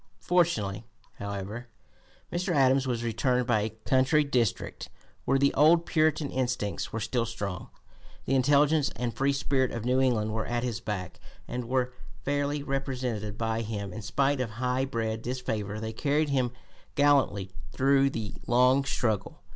[0.19, 0.83] Fortunately,
[1.19, 1.67] however,
[2.33, 2.55] Mr.
[2.55, 4.89] Adams was returned by a country district
[5.25, 6.89] where the old Puritan instincts (p.
[6.89, 7.69] 247) were still strong.
[8.25, 11.93] The intelligence and free spirit of New England were at his back, and were
[12.25, 16.49] fairly represented by him; in spite of high bred disfavor they carried him
[16.95, 19.43] gallantly through the long struggle.